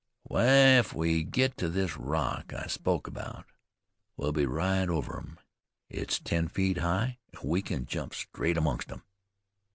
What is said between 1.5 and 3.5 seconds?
to this rock I spoke 'bout,